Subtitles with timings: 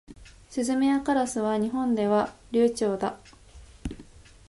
[0.49, 3.19] スズメやカラスは日本では留鳥だ。